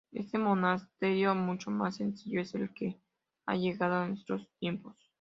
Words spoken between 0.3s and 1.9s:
monasterio, mucho